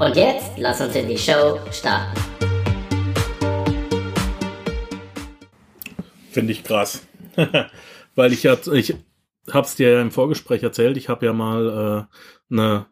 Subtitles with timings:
[0.00, 2.20] Und jetzt lass uns in die Show starten.
[6.30, 7.06] Finde ich krass.
[8.16, 8.96] Weil ich ja, ich
[9.52, 12.86] hab's dir ja im Vorgespräch erzählt, ich habe ja mal äh, eine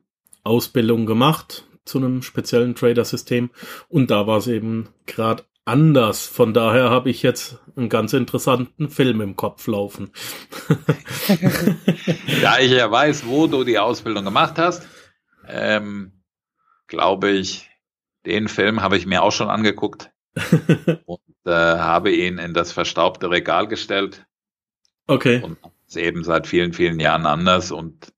[0.45, 3.51] Ausbildung gemacht zu einem speziellen Trader-System
[3.89, 6.25] und da war es eben gerade anders.
[6.25, 10.13] Von daher habe ich jetzt einen ganz interessanten Film im Kopf laufen.
[12.43, 14.87] da ich ja weiß, wo du die Ausbildung gemacht hast,
[15.49, 16.22] ähm,
[16.93, 17.71] glaube ich,
[18.27, 20.11] den Film habe ich mir auch schon angeguckt
[21.07, 24.27] und äh, habe ihn in das verstaubte Regal gestellt.
[25.07, 25.41] Okay.
[25.43, 28.13] Und ist eben seit vielen, vielen Jahren anders und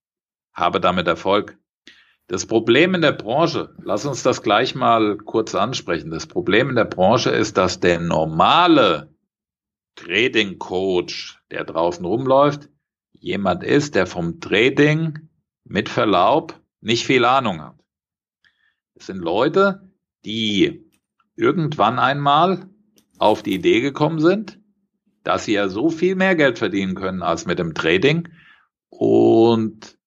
[0.52, 1.56] habe damit Erfolg.
[2.27, 6.11] Das Problem in der Branche, lass uns das gleich mal kurz ansprechen.
[6.11, 9.14] Das Problem in der Branche ist, dass der normale
[9.95, 12.69] Trading Coach, der draußen rumläuft,
[13.12, 15.28] jemand ist, der vom Trading
[15.62, 17.83] mit Verlaub nicht viel Ahnung hat.
[18.95, 19.91] Es sind Leute,
[20.25, 20.91] die
[21.37, 22.69] irgendwann einmal
[23.19, 24.61] auf die Idee gekommen sind,
[25.23, 28.28] dass sie ja so viel mehr Geld verdienen können als mit dem Trading
[28.89, 29.98] und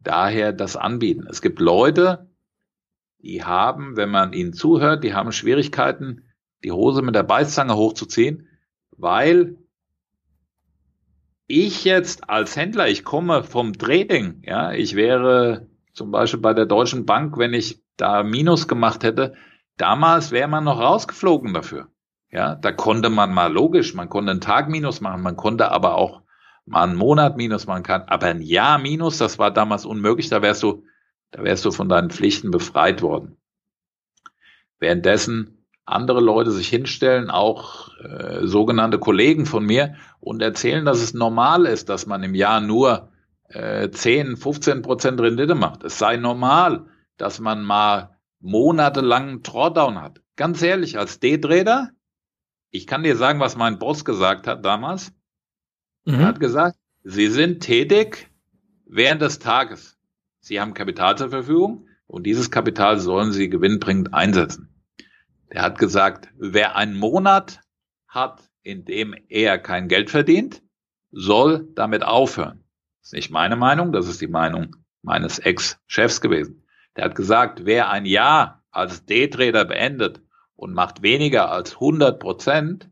[0.00, 1.26] daher das anbieten.
[1.28, 2.30] Es gibt Leute,
[3.18, 6.24] die haben, wenn man ihnen zuhört, die haben Schwierigkeiten,
[6.64, 8.48] die Hose mit der Beißzange hochzuziehen,
[8.90, 9.56] weil
[11.46, 16.64] ich jetzt als Händler, ich komme vom Trading, ja, ich wäre zum Beispiel bei der
[16.64, 19.34] Deutschen Bank, wenn ich da Minus gemacht hätte,
[19.76, 21.88] damals wäre man noch rausgeflogen dafür.
[22.30, 25.96] Ja, da konnte man mal logisch, man konnte einen Tag Minus machen, man konnte aber
[25.96, 26.22] auch
[26.66, 30.40] mal einen Monat Minus machen kann, aber ein Jahr Minus, das war damals unmöglich, da
[30.40, 30.84] wärst du,
[31.30, 33.36] da wärst du von deinen Pflichten befreit worden.
[34.78, 41.14] Währenddessen andere Leute sich hinstellen, auch äh, sogenannte Kollegen von mir, und erzählen, dass es
[41.14, 43.07] normal ist, dass man im Jahr nur
[43.48, 45.84] äh, 10, 15 Prozent Rendite macht.
[45.84, 46.86] Es sei normal,
[47.16, 50.22] dass man mal monatelang Drawdown hat.
[50.36, 51.90] Ganz ehrlich, als D-Trader,
[52.70, 55.12] ich kann dir sagen, was mein Boss gesagt hat damals.
[56.04, 56.14] Mhm.
[56.14, 58.30] Er hat gesagt, Sie sind tätig
[58.86, 59.98] während des Tages.
[60.40, 64.68] Sie haben Kapital zur Verfügung und dieses Kapital sollen Sie gewinnbringend einsetzen.
[65.48, 67.60] Er hat gesagt, wer einen Monat
[68.06, 70.62] hat, in dem er kein Geld verdient,
[71.10, 72.64] soll damit aufhören.
[73.08, 76.66] Ist nicht meine Meinung, das ist die Meinung meines Ex-Chefs gewesen.
[76.94, 80.20] Der hat gesagt, wer ein Jahr als D-Trader beendet
[80.56, 82.90] und macht weniger als 100 Prozent,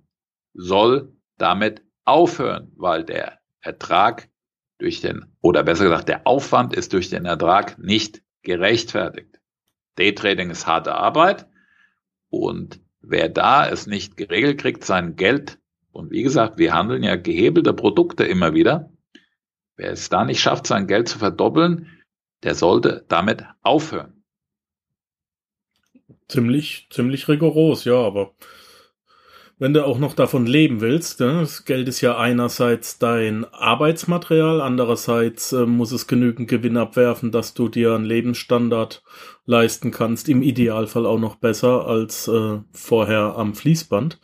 [0.55, 4.31] soll damit aufhören, weil der Ertrag
[4.78, 9.38] durch den, oder besser gesagt, der Aufwand ist durch den Ertrag nicht gerechtfertigt.
[9.97, 11.47] Daytrading ist harte Arbeit
[12.31, 15.59] und wer da es nicht geregelt kriegt, sein Geld,
[15.93, 18.96] und wie gesagt, wir handeln ja gehebelte Produkte immer wieder,
[19.76, 21.88] wer es da nicht schafft, sein Geld zu verdoppeln,
[22.42, 24.25] der sollte damit aufhören.
[26.28, 28.34] Ziemlich, ziemlich rigoros, ja, aber
[29.59, 34.60] wenn du auch noch davon leben willst, ne, das Geld ist ja einerseits dein Arbeitsmaterial,
[34.60, 39.03] andererseits äh, muss es genügend Gewinn abwerfen, dass du dir einen Lebensstandard
[39.47, 44.20] leisten kannst, im Idealfall auch noch besser als äh, vorher am Fließband,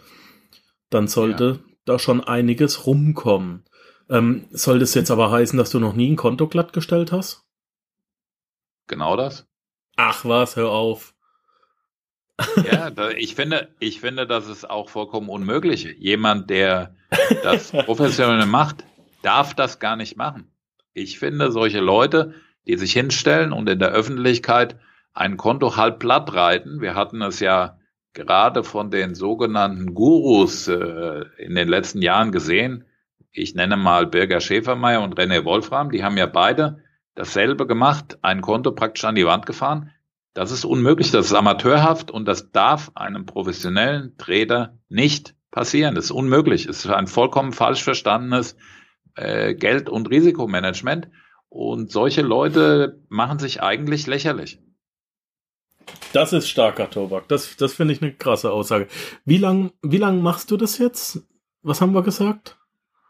[0.91, 1.73] dann sollte ja.
[1.87, 3.65] da schon einiges rumkommen.
[4.09, 7.45] Ähm, soll das jetzt aber heißen, dass du noch nie ein Konto glattgestellt hast?
[8.87, 9.47] Genau das.
[9.97, 11.15] Ach was, hör auf.
[12.71, 15.85] Ja, da, ich finde, ich finde, das ist auch vollkommen unmöglich.
[15.99, 16.95] Jemand, der
[17.43, 18.85] das professionell macht,
[19.23, 20.51] darf das gar nicht machen.
[20.95, 22.35] Ich finde, solche Leute,
[22.67, 24.77] die sich hinstellen und in der Öffentlichkeit
[25.15, 27.79] ein Konto halb platt reiten, wir hatten es ja
[28.13, 32.85] gerade von den sogenannten Gurus äh, in den letzten Jahren gesehen.
[33.33, 36.83] Ich nenne mal Birger Schäfermeier und René Wolfram, die haben ja beide
[37.15, 39.91] dasselbe gemacht, ein Konto praktisch an die Wand gefahren.
[40.35, 45.95] Das ist unmöglich, das ist amateurhaft und das darf einem professionellen Trader nicht passieren.
[45.95, 46.67] Das ist unmöglich.
[46.67, 48.57] Es ist ein vollkommen falsch verstandenes
[49.15, 51.09] äh, Geld- und Risikomanagement.
[51.49, 54.59] Und solche Leute machen sich eigentlich lächerlich.
[56.15, 57.29] Das ist starker Tobak.
[57.29, 58.89] Das, das finde ich eine krasse Aussage.
[59.27, 61.27] Wie lang, wie lang machst du das jetzt?
[61.61, 62.59] Was haben wir gesagt?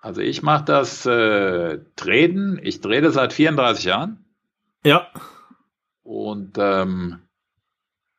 [0.02, 4.25] Also ich mache das äh, Treten, ich trete seit 34 Jahren.
[4.84, 5.06] Ja.
[6.02, 7.20] Und ähm,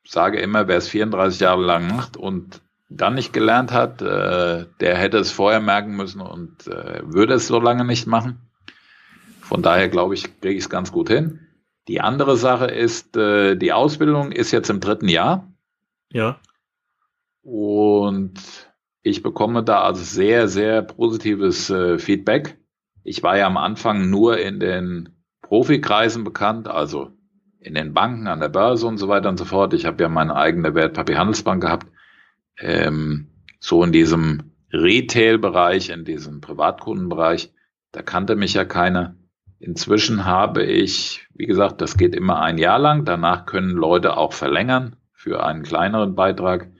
[0.02, 4.96] sage immer, wer es 34 Jahre lang macht und dann nicht gelernt hat, äh, der
[4.96, 8.40] hätte es vorher merken müssen und äh, würde es so lange nicht machen.
[9.42, 11.46] Von daher glaube ich, kriege ich es ganz gut hin.
[11.86, 15.52] Die andere Sache ist, äh, die Ausbildung ist jetzt im dritten Jahr.
[16.10, 16.40] Ja.
[17.42, 18.40] Und
[19.04, 22.56] ich bekomme da also sehr, sehr positives äh, Feedback.
[23.04, 25.10] Ich war ja am Anfang nur in den
[25.42, 27.10] Profikreisen bekannt, also
[27.60, 29.74] in den Banken, an der Börse und so weiter und so fort.
[29.74, 31.86] Ich habe ja meine eigene Wertpapierhandelsbank gehabt.
[32.58, 33.28] Ähm,
[33.60, 37.52] so in diesem Retail-Bereich, in diesem Privatkundenbereich,
[37.92, 39.16] da kannte mich ja keiner.
[39.58, 43.04] Inzwischen habe ich, wie gesagt, das geht immer ein Jahr lang.
[43.04, 46.70] Danach können Leute auch verlängern für einen kleineren Beitrag.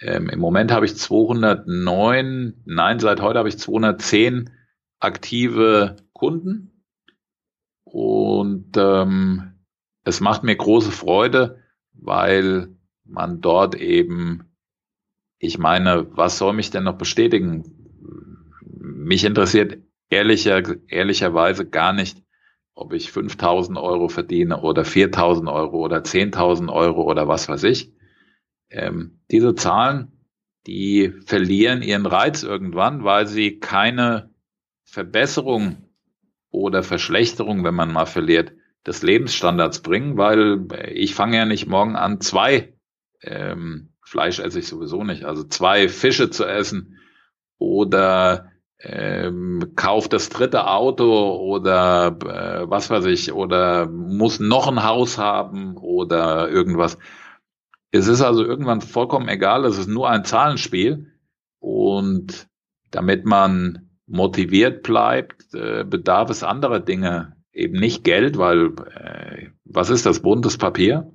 [0.00, 4.50] Ähm, Im Moment habe ich 209, nein, seit heute habe ich 210
[4.98, 6.84] aktive Kunden.
[7.84, 9.54] Und ähm,
[10.04, 11.62] es macht mir große Freude,
[11.92, 14.56] weil man dort eben,
[15.38, 17.64] ich meine, was soll mich denn noch bestätigen?
[18.60, 19.78] Mich interessiert
[20.10, 22.22] ehrlicher, ehrlicherweise gar nicht,
[22.74, 27.92] ob ich 5000 Euro verdiene oder 4000 Euro oder 10.000 Euro oder was weiß ich.
[28.74, 30.12] Ähm, diese Zahlen,
[30.66, 34.30] die verlieren ihren Reiz irgendwann, weil sie keine
[34.84, 35.88] Verbesserung
[36.50, 38.52] oder Verschlechterung, wenn man mal verliert,
[38.86, 42.74] des Lebensstandards bringen, weil ich fange ja nicht morgen an, zwei
[43.22, 46.98] ähm, Fleisch esse ich sowieso nicht, also zwei Fische zu essen
[47.58, 54.84] oder ähm, kauft das dritte Auto oder äh, was weiß ich oder muss noch ein
[54.84, 56.98] Haus haben oder irgendwas.
[57.96, 61.12] Es ist also irgendwann vollkommen egal, es ist nur ein Zahlenspiel
[61.60, 62.48] und
[62.90, 69.90] damit man motiviert bleibt, äh, bedarf es anderer Dinge, eben nicht Geld, weil äh, was
[69.90, 71.12] ist das buntes Papier?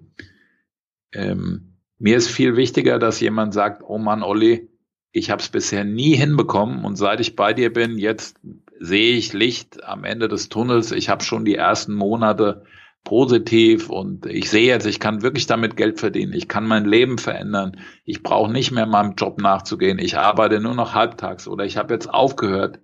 [1.12, 4.70] Ähm, mir ist viel wichtiger, dass jemand sagt, oh Mann, Olli,
[5.12, 8.40] ich habe es bisher nie hinbekommen und seit ich bei dir bin, jetzt
[8.80, 10.94] sehe ich Licht am Ende des Tunnels.
[10.94, 12.64] Ich habe schon die ersten Monate
[13.04, 16.34] positiv und ich sehe jetzt, ich kann wirklich damit Geld verdienen.
[16.34, 17.78] Ich kann mein Leben verändern.
[18.06, 20.00] Ich brauche nicht mehr meinem Job nachzugehen.
[20.00, 22.80] Ich arbeite nur noch halbtags oder ich habe jetzt aufgehört,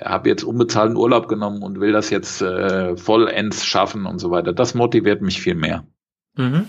[0.00, 4.52] habe jetzt unbezahlten Urlaub genommen und will das jetzt äh, vollends schaffen und so weiter.
[4.52, 5.86] Das motiviert mich viel mehr.
[6.36, 6.66] Mhm.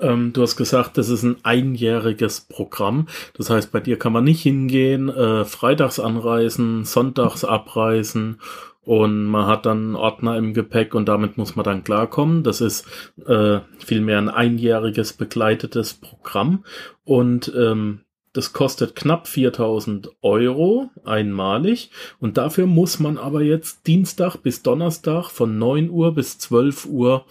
[0.00, 3.06] Ähm, du hast gesagt, das ist ein einjähriges Programm.
[3.34, 8.38] Das heißt, bei dir kann man nicht hingehen, äh, freitags anreisen, sonntags abreisen
[8.82, 12.42] und man hat dann einen Ordner im Gepäck und damit muss man dann klarkommen.
[12.42, 12.86] Das ist
[13.26, 16.64] äh, vielmehr ein einjähriges begleitetes Programm
[17.04, 18.00] und ähm,
[18.32, 25.30] das kostet knapp 4000 Euro einmalig und dafür muss man aber jetzt Dienstag bis Donnerstag
[25.30, 27.26] von 9 Uhr bis 12 Uhr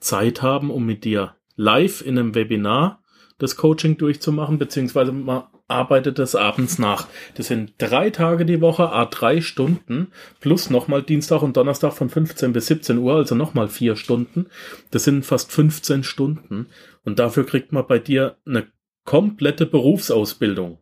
[0.00, 3.02] Zeit haben, um mit dir live in einem Webinar
[3.38, 7.08] das Coaching durchzumachen, beziehungsweise man arbeitet das abends nach.
[7.34, 12.08] Das sind drei Tage die Woche, a drei Stunden, plus nochmal Dienstag und Donnerstag von
[12.08, 14.46] 15 bis 17 Uhr, also nochmal vier Stunden.
[14.90, 16.68] Das sind fast 15 Stunden.
[17.04, 18.68] Und dafür kriegt man bei dir eine
[19.04, 20.78] komplette Berufsausbildung.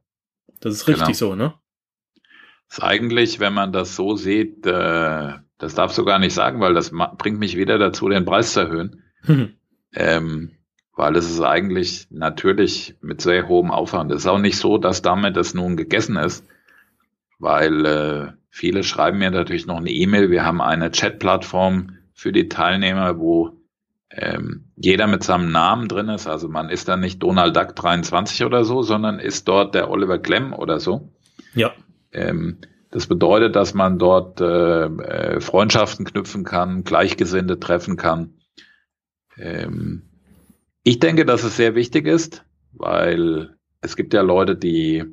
[0.60, 1.16] Das ist richtig genau.
[1.16, 1.54] so, ne?
[2.68, 6.60] Das ist eigentlich, wenn man das so sieht, äh, das darfst du gar nicht sagen,
[6.60, 9.02] weil das bringt mich wieder dazu, den Preis zu erhöhen.
[9.22, 9.54] Hm.
[9.92, 10.52] Ähm,
[11.00, 14.12] weil es ist eigentlich natürlich mit sehr hohem Aufwand.
[14.12, 16.44] Es ist auch nicht so, dass damit das nun gegessen ist,
[17.38, 20.30] weil äh, viele schreiben mir natürlich noch eine E-Mail.
[20.30, 23.52] Wir haben eine Chat-Plattform für die Teilnehmer, wo
[24.10, 26.26] ähm, jeder mit seinem Namen drin ist.
[26.26, 30.18] Also man ist dann nicht Donald Duck 23 oder so, sondern ist dort der Oliver
[30.18, 31.08] Klemm oder so.
[31.54, 31.72] Ja.
[32.12, 32.58] Ähm,
[32.90, 38.34] das bedeutet, dass man dort äh, äh, Freundschaften knüpfen kann, Gleichgesinnte treffen kann.
[39.38, 40.09] Ähm,
[40.82, 45.04] ich denke, dass es sehr wichtig ist, weil es gibt ja Leute, die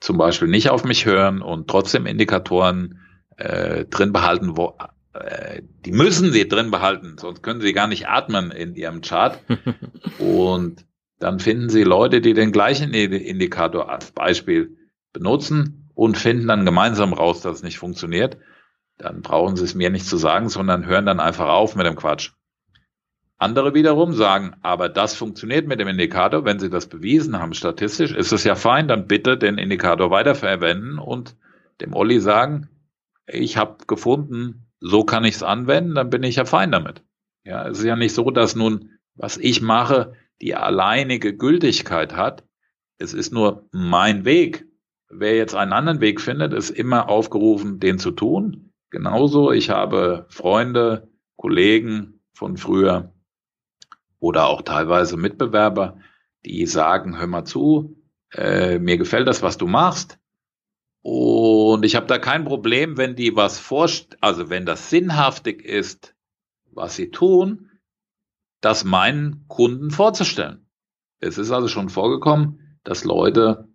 [0.00, 3.00] zum Beispiel nicht auf mich hören und trotzdem Indikatoren
[3.36, 4.76] äh, drin behalten, wo,
[5.14, 9.38] äh, die müssen sie drin behalten, sonst können sie gar nicht atmen in ihrem Chart.
[10.18, 10.84] und
[11.18, 14.76] dann finden sie Leute, die den gleichen Indikator als Beispiel
[15.12, 18.36] benutzen und finden dann gemeinsam raus, dass es nicht funktioniert.
[18.98, 21.96] Dann brauchen sie es mir nicht zu sagen, sondern hören dann einfach auf mit dem
[21.96, 22.32] Quatsch.
[23.38, 28.12] Andere wiederum sagen, aber das funktioniert mit dem Indikator, wenn Sie das bewiesen haben statistisch,
[28.12, 31.36] ist es ja fein, dann bitte den Indikator weiterverwenden und
[31.82, 32.70] dem Olli sagen,
[33.26, 37.02] ich habe gefunden, so kann ich es anwenden, dann bin ich ja fein damit.
[37.44, 42.44] Ja, es ist ja nicht so, dass nun, was ich mache, die alleinige Gültigkeit hat.
[42.98, 44.66] Es ist nur mein Weg.
[45.08, 48.72] wer jetzt einen anderen Weg findet, ist immer aufgerufen, den zu tun.
[48.90, 53.12] Genauso, ich habe Freunde, Kollegen von früher
[54.26, 56.00] oder auch teilweise Mitbewerber,
[56.44, 57.96] die sagen, hör mal zu,
[58.32, 60.18] äh, mir gefällt das, was du machst.
[61.00, 66.16] Und ich habe da kein Problem, wenn die was vorst, also wenn das sinnhaftig ist,
[66.72, 67.70] was sie tun,
[68.60, 70.68] das meinen Kunden vorzustellen.
[71.20, 73.68] Es ist also schon vorgekommen, dass Leute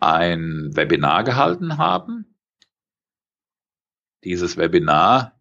[0.00, 2.36] ein Webinar gehalten haben.
[4.22, 5.33] Dieses Webinar,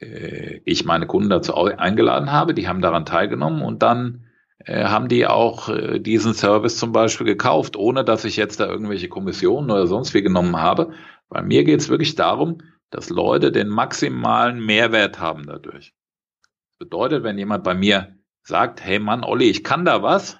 [0.00, 4.28] ich meine Kunden dazu eingeladen habe, die haben daran teilgenommen und dann
[4.58, 8.66] äh, haben die auch äh, diesen Service zum Beispiel gekauft, ohne dass ich jetzt da
[8.66, 10.92] irgendwelche Kommissionen oder sonst wie genommen habe.
[11.28, 12.58] Bei mir geht es wirklich darum,
[12.90, 15.94] dass Leute den maximalen Mehrwert haben dadurch.
[16.42, 20.38] Das bedeutet, wenn jemand bei mir sagt, hey Mann, Olli, ich kann da was,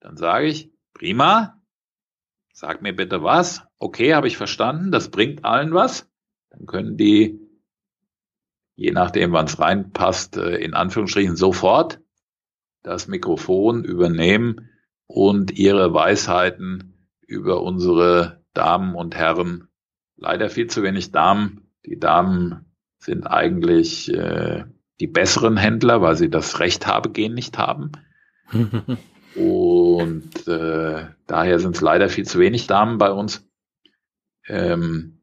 [0.00, 1.62] dann sage ich, prima,
[2.52, 3.62] sag mir bitte was.
[3.78, 6.10] Okay, habe ich verstanden, das bringt allen was.
[6.50, 7.40] Dann können die,
[8.76, 12.00] je nachdem, wann es reinpasst, äh, in Anführungsstrichen sofort
[12.82, 14.68] das Mikrofon übernehmen
[15.06, 19.68] und ihre Weisheiten über unsere Damen und Herren,
[20.16, 22.66] leider viel zu wenig Damen, die Damen
[22.98, 24.64] sind eigentlich äh,
[25.00, 27.92] die besseren Händler, weil sie das Recht habe, gehen nicht haben.
[29.34, 33.48] und äh, daher sind es leider viel zu wenig Damen bei uns.
[34.46, 35.22] Ähm,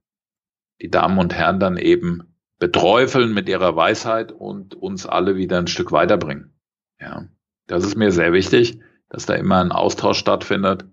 [0.81, 2.30] die Damen und Herren dann eben
[2.61, 6.53] beträufeln mit ihrer Weisheit und uns alle wieder ein Stück weiterbringen.
[6.99, 7.25] Ja.
[7.65, 10.85] Das ist mir sehr wichtig, dass da immer ein Austausch stattfindet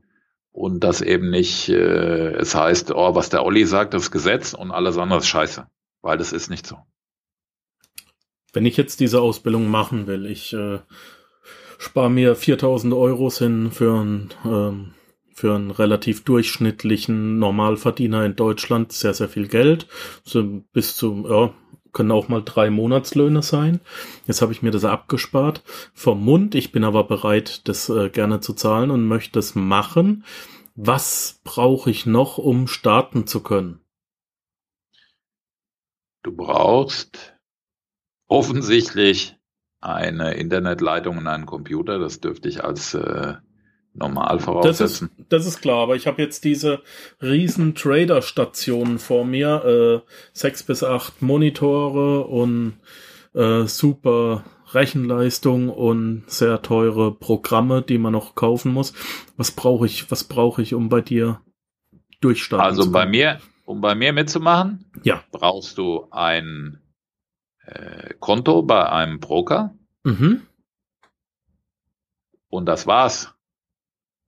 [0.50, 4.70] und dass eben nicht äh, es heißt, oh, was der Olli sagt, das Gesetz und
[4.70, 5.66] alles andere ist scheiße,
[6.00, 6.78] weil das ist nicht so.
[8.54, 10.78] Wenn ich jetzt diese Ausbildung machen will, ich äh,
[11.76, 14.94] spare mir 4000 Euro hin für ein ähm,
[15.38, 19.86] für einen relativ durchschnittlichen Normalverdiener in Deutschland sehr, sehr viel Geld.
[20.24, 21.54] So bis zu, ja,
[21.92, 23.80] können auch mal drei Monatslöhne sein.
[24.26, 25.62] Jetzt habe ich mir das abgespart
[25.94, 26.56] vom Mund.
[26.56, 30.24] Ich bin aber bereit, das äh, gerne zu zahlen und möchte es machen.
[30.74, 33.80] Was brauche ich noch, um starten zu können?
[36.24, 37.38] Du brauchst
[38.26, 39.36] offensichtlich
[39.80, 42.00] eine Internetleitung und einen Computer.
[42.00, 43.36] Das dürfte ich als äh,
[43.98, 45.10] normal voraussetzen.
[45.12, 46.82] Das ist, das ist klar, aber ich habe jetzt diese
[47.20, 49.64] riesen Trader-Stationen vor mir,
[50.04, 52.78] äh, sechs bis acht Monitore und
[53.34, 58.92] äh, super Rechenleistung und sehr teure Programme, die man noch kaufen muss.
[59.36, 61.40] Was brauche ich, was brauche ich, um bei dir
[62.20, 62.96] durchstarten also zu können?
[62.96, 65.22] Also bei mir, um bei mir mitzumachen, ja.
[65.30, 66.80] brauchst du ein
[67.64, 69.74] äh, Konto bei einem Broker.
[70.04, 70.42] Mhm.
[72.48, 73.34] Und das war's.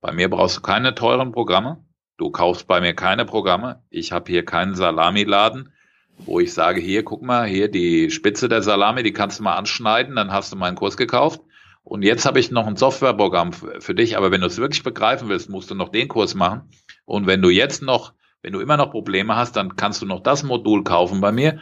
[0.01, 1.85] Bei mir brauchst du keine teuren Programme.
[2.17, 3.83] Du kaufst bei mir keine Programme.
[3.91, 5.73] Ich habe hier keinen Salamiladen,
[6.17, 9.55] wo ich sage, hier, guck mal, hier die Spitze der Salami, die kannst du mal
[9.55, 11.41] anschneiden, dann hast du meinen Kurs gekauft.
[11.83, 15.29] Und jetzt habe ich noch ein Softwareprogramm für dich, aber wenn du es wirklich begreifen
[15.29, 16.69] willst, musst du noch den Kurs machen.
[17.05, 20.21] Und wenn du jetzt noch, wenn du immer noch Probleme hast, dann kannst du noch
[20.21, 21.59] das Modul kaufen bei mir.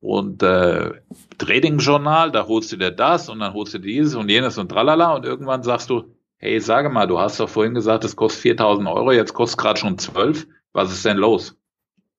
[0.00, 0.92] Und äh,
[1.38, 4.68] Trading Journal, da holst du dir das und dann holst du dieses und jenes und
[4.68, 8.42] tralala und irgendwann sagst du, hey, sage mal, du hast doch vorhin gesagt, es kostet
[8.42, 10.48] 4000 Euro, jetzt kostet es gerade schon 12.
[10.72, 11.56] Was ist denn los?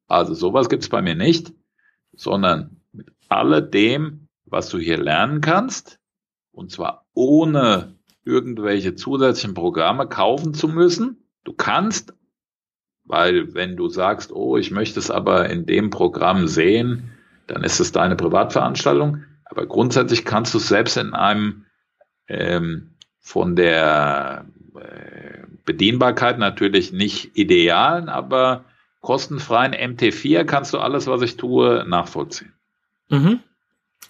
[0.07, 1.53] Also sowas gibt's bei mir nicht,
[2.13, 5.99] sondern mit alledem, was du hier lernen kannst,
[6.53, 11.27] und zwar ohne irgendwelche zusätzlichen Programme kaufen zu müssen.
[11.43, 12.13] Du kannst,
[13.03, 17.11] weil wenn du sagst, oh, ich möchte es aber in dem Programm sehen,
[17.47, 19.23] dann ist es deine Privatveranstaltung.
[19.43, 21.65] Aber grundsätzlich kannst du es selbst in einem
[22.29, 22.92] ähm,
[23.23, 28.65] von der äh, Bedienbarkeit natürlich nicht idealen, aber
[29.01, 32.53] kostenfreien MT4 kannst du alles, was ich tue, nachvollziehen.
[33.09, 33.39] Mhm.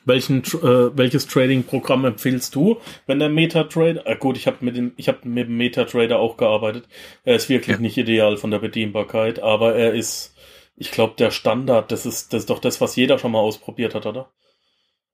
[0.06, 4.06] Welchen, äh, welches Trading-Programm empfiehlst du, wenn der MetaTrader?
[4.06, 6.86] Äh, gut, ich habe mit dem, ich habe mit dem MetaTrader auch gearbeitet.
[7.24, 7.82] Er ist wirklich ja.
[7.82, 10.36] nicht ideal von der Bedienbarkeit, aber er ist,
[10.76, 11.92] ich glaube, der Standard.
[11.92, 14.30] Das ist, das ist doch das, was jeder schon mal ausprobiert hat, oder?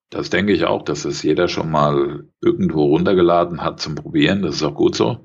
[0.09, 4.41] Das denke ich auch, dass es jeder schon mal irgendwo runtergeladen hat zum Probieren.
[4.41, 5.23] Das ist auch gut so.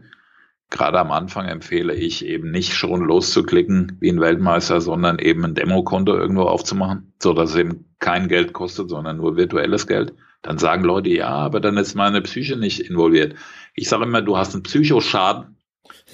[0.71, 5.55] Gerade am Anfang empfehle ich eben nicht schon loszuklicken wie ein Weltmeister, sondern eben ein
[5.55, 10.15] Demokonto irgendwo aufzumachen, so dass es eben kein Geld kostet, sondern nur virtuelles Geld.
[10.43, 13.37] Dann sagen Leute, ja, aber dann ist meine Psyche nicht involviert.
[13.75, 15.57] Ich sage immer, du hast einen Psychoschaden,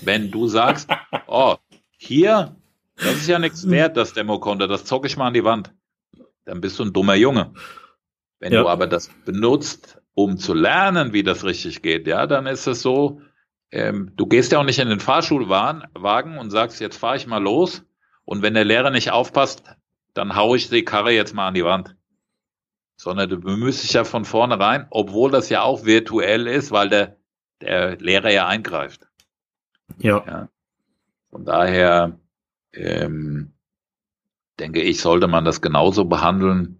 [0.03, 0.91] wenn du sagst,
[1.27, 1.57] oh,
[1.97, 2.55] hier,
[2.97, 5.73] das ist ja nichts wert, das Demokonto, das zocke ich mal an die Wand.
[6.45, 7.53] Dann bist du ein dummer Junge.
[8.41, 8.63] Wenn ja.
[8.63, 12.83] du aber das benutzt, um zu lernen, wie das richtig geht, ja, dann ist es
[12.83, 13.21] so,
[13.71, 17.43] ähm, du gehst ja auch nicht in den Fahrschulwagen und sagst, jetzt fahre ich mal
[17.43, 17.85] los
[18.25, 19.63] Und wenn der Lehrer nicht aufpasst,
[20.15, 21.97] dann haue ich die Karre jetzt mal an die Wand.
[22.97, 27.17] Sondern du bemühst dich ja von vornherein, obwohl das ja auch virtuell ist, weil der,
[27.61, 29.09] der Lehrer ja eingreift.
[29.99, 30.25] Ja.
[30.27, 30.49] ja.
[31.31, 32.19] Von daher
[32.73, 33.53] ähm,
[34.59, 36.80] denke ich, sollte man das genauso behandeln,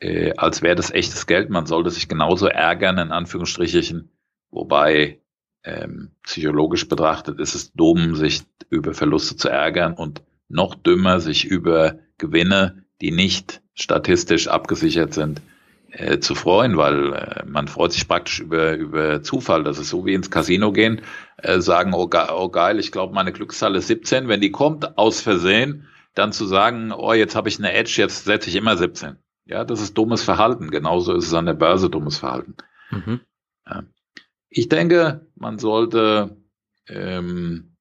[0.00, 1.50] äh, als wäre das echtes Geld.
[1.50, 4.10] Man sollte sich genauso ärgern, in Anführungsstrichen,
[4.50, 5.20] wobei
[5.64, 11.44] ähm, psychologisch betrachtet ist es dumm, sich über Verluste zu ärgern und noch dümmer, sich
[11.44, 15.42] über Gewinne, die nicht statistisch abgesichert sind,
[15.90, 19.64] äh, zu freuen, weil äh, man freut sich praktisch über, über Zufall.
[19.64, 21.02] Das ist so wie ins Casino gehen,
[21.38, 24.28] äh, sagen, oh, ge oh geil, ich glaube, meine Glückszahl ist 17.
[24.28, 28.24] Wenn die kommt, aus Versehen, dann zu sagen, oh, jetzt habe ich eine Edge, jetzt
[28.24, 29.16] setze ich immer 17.
[29.48, 30.70] Ja, das ist dummes Verhalten.
[30.70, 32.54] Genauso ist es an der Börse dummes Verhalten.
[32.90, 33.20] Mhm.
[33.66, 33.82] Ja.
[34.50, 36.36] Ich denke, man sollte,
[36.86, 37.74] ähm,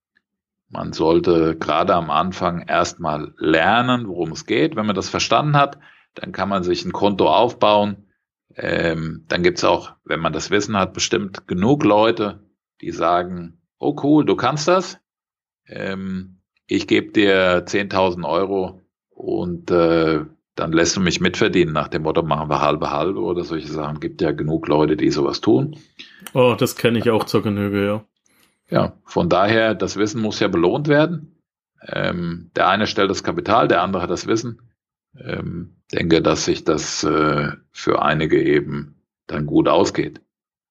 [0.69, 4.77] man sollte gerade am Anfang erstmal lernen, worum es geht.
[4.77, 5.77] Wenn man das verstanden hat,
[6.15, 8.07] dann kann man sich ein Konto aufbauen.
[8.55, 12.47] Ähm, dann gibt's auch, wenn man das Wissen hat, bestimmt genug Leute,
[12.79, 14.99] die sagen, oh cool, du kannst das.
[15.67, 20.25] Ähm, ich gebe dir 10.000 Euro und äh,
[20.57, 23.99] dann lässt du mich mitverdienen nach dem Motto, machen wir halbe halbe oder solche Sachen.
[23.99, 25.77] Gibt ja genug Leute, die sowas tun.
[26.33, 28.05] Oh, das kenne ich auch zur Genüge, ja.
[28.69, 31.39] Ja, von daher, das Wissen muss ja belohnt werden.
[31.87, 34.61] Ähm, der eine stellt das Kapital, der andere hat das Wissen.
[35.15, 38.95] Ähm, denke, dass sich das äh, für einige eben
[39.27, 40.21] dann gut ausgeht.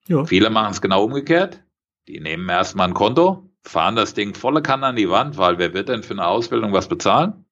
[0.09, 0.25] Ja.
[0.25, 1.63] Viele machen es genau umgekehrt.
[2.09, 5.75] Die nehmen erstmal ein Konto, fahren das Ding volle Kanne an die Wand, weil wer
[5.75, 7.46] wird denn für eine Ausbildung was bezahlen?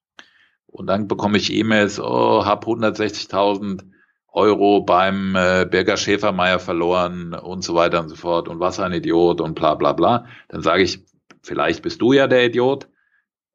[0.74, 3.84] Und dann bekomme ich E-Mails, oh, hab 160.000
[4.32, 8.92] Euro beim äh, Birger Schäfermeier verloren und so weiter und so fort und was ein
[8.92, 10.26] Idiot und bla bla bla.
[10.48, 11.04] Dann sage ich,
[11.42, 12.88] vielleicht bist du ja der Idiot.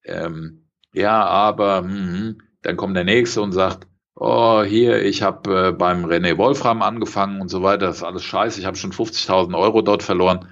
[0.06, 3.86] Ähm, ja, aber mh, dann kommt der Nächste und sagt,
[4.16, 8.24] oh, hier, ich habe äh, beim René Wolfram angefangen und so weiter, das ist alles
[8.24, 10.48] scheiße, ich habe schon 50.000 Euro dort verloren.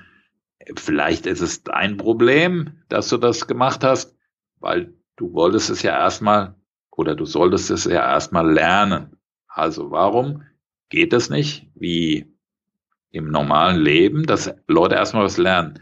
[0.75, 4.17] Vielleicht ist es dein Problem, dass du das gemacht hast,
[4.59, 6.56] weil du wolltest es ja erstmal
[6.97, 9.15] oder du solltest es ja erstmal lernen.
[9.47, 10.43] Also warum
[10.89, 12.25] geht es nicht wie
[13.11, 15.79] im normalen Leben, dass Leute erstmal was lernen?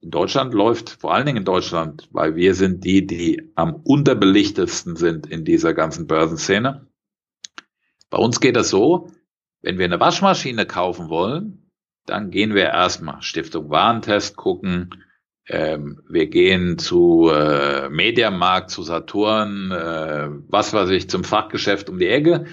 [0.00, 4.96] In Deutschland läuft, vor allen Dingen in Deutschland, weil wir sind die, die am unterbelichtetsten
[4.96, 6.86] sind in dieser ganzen Börsenszene.
[8.10, 9.10] Bei uns geht das so,
[9.62, 11.70] wenn wir eine Waschmaschine kaufen wollen,
[12.04, 14.90] dann gehen wir erstmal Stiftung Warentest gucken,
[15.48, 21.98] ähm, wir gehen zu äh, Mediamarkt, zu Saturn, äh, was weiß ich, zum Fachgeschäft um
[21.98, 22.46] die Ecke.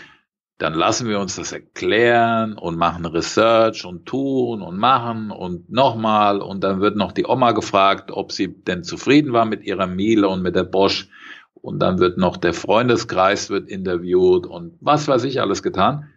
[0.60, 6.42] Dann lassen wir uns das erklären und machen Research und tun und machen und nochmal.
[6.42, 10.30] Und dann wird noch die Oma gefragt, ob sie denn zufrieden war mit ihrer Miele
[10.30, 11.10] und mit der Bosch.
[11.56, 16.10] Und dann wird noch der Freundeskreis wird interviewt und was weiß ich alles getan.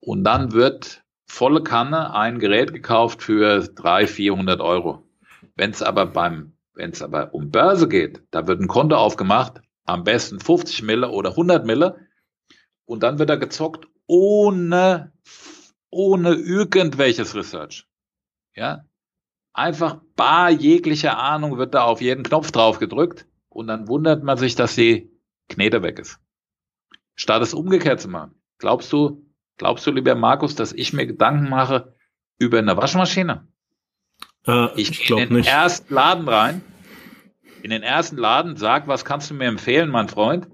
[0.00, 5.04] Und dann wird volle Kanne ein Gerät gekauft für 300, 400 Euro.
[5.56, 9.60] Wenn es aber beim, wenn es aber um Börse geht, da wird ein Konto aufgemacht,
[9.84, 12.08] am besten 50 Mille oder 100 Mille,
[12.86, 15.12] und dann wird er gezockt ohne,
[15.90, 17.86] ohne irgendwelches Research.
[18.54, 18.84] Ja,
[19.52, 24.36] einfach bar jeglicher Ahnung wird da auf jeden Knopf drauf gedrückt und dann wundert man
[24.36, 25.10] sich, dass die
[25.48, 26.20] Knete weg ist.
[27.14, 28.34] Statt es umgekehrt zu machen.
[28.58, 29.24] Glaubst du,
[29.56, 31.94] glaubst du, lieber Markus, dass ich mir Gedanken mache
[32.38, 33.46] über eine Waschmaschine?
[34.46, 35.48] Äh, ich, ich gehe in den nicht.
[35.48, 36.62] ersten Laden rein,
[37.62, 40.48] in den ersten Laden, sag, was kannst du mir empfehlen, mein Freund?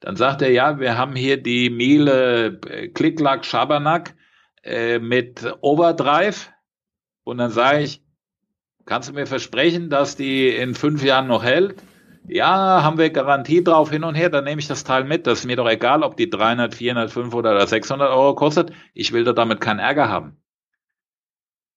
[0.00, 4.14] Dann sagt er, ja, wir haben hier die Miele äh, Klicklack Schabernack
[4.62, 6.50] äh, mit Overdrive.
[7.22, 8.02] Und dann sage ich,
[8.84, 11.82] kannst du mir versprechen, dass die in fünf Jahren noch hält?
[12.26, 15.26] Ja, haben wir Garantie drauf hin und her, dann nehme ich das Teil mit.
[15.26, 18.72] Das ist mir doch egal, ob die 300, 400, 500 oder 600 Euro kostet.
[18.94, 20.38] Ich will doch damit keinen Ärger haben.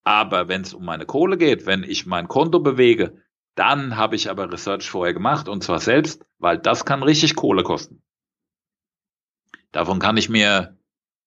[0.08, 3.18] Aber wenn es um meine Kohle geht, wenn ich mein Konto bewege,
[3.54, 7.62] dann habe ich aber Research vorher gemacht und zwar selbst, weil das kann richtig Kohle
[7.62, 8.00] kosten.
[9.70, 10.78] Davon kann ich mir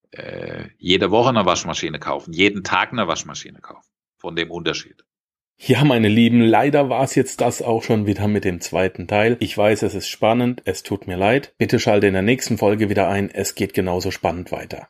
[0.09, 3.87] äh, jede Woche eine Waschmaschine kaufen, jeden Tag eine Waschmaschine kaufen.
[4.17, 5.05] Von dem Unterschied.
[5.59, 9.37] Ja, meine Lieben, leider war es jetzt das auch schon wieder mit dem zweiten Teil.
[9.41, 11.53] Ich weiß, es ist spannend, es tut mir leid.
[11.59, 14.87] Bitte schalte in der nächsten Folge wieder ein, es geht genauso spannend weiter.